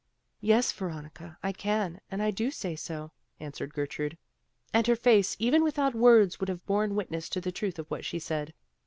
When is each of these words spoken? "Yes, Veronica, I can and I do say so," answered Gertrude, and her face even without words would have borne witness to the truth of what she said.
"Yes, 0.39 0.71
Veronica, 0.71 1.37
I 1.43 1.51
can 1.51 2.01
and 2.09 2.23
I 2.23 2.31
do 2.31 2.49
say 2.49 2.75
so," 2.75 3.11
answered 3.39 3.71
Gertrude, 3.75 4.17
and 4.73 4.87
her 4.87 4.95
face 4.95 5.35
even 5.37 5.63
without 5.63 5.93
words 5.93 6.39
would 6.39 6.49
have 6.49 6.65
borne 6.65 6.95
witness 6.95 7.29
to 7.29 7.39
the 7.39 7.51
truth 7.51 7.77
of 7.77 7.85
what 7.91 8.03
she 8.03 8.17
said. 8.17 8.55